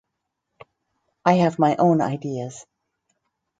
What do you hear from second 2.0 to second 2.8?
ideas.